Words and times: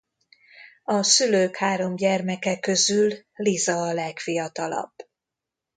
A 0.83 1.03
szülők 1.03 1.55
három 1.55 1.95
gyermeke 1.95 2.59
közül 2.59 3.11
Lisa 3.35 3.81
a 3.81 3.93
legfiatalabb. 3.93 4.93